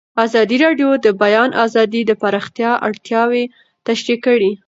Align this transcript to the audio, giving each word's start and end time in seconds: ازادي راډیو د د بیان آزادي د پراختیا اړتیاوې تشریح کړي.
ازادي 0.25 0.57
راډیو 0.65 0.89
د 0.97 0.99
د 1.05 1.07
بیان 1.23 1.49
آزادي 1.65 2.01
د 2.05 2.11
پراختیا 2.21 2.71
اړتیاوې 2.87 3.43
تشریح 3.87 4.17
کړي. 4.25 4.51